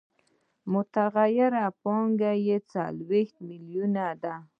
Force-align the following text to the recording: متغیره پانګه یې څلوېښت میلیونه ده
متغیره 0.73 1.65
پانګه 1.81 2.31
یې 2.47 2.57
څلوېښت 2.71 3.35
میلیونه 3.49 4.05
ده 4.23 4.35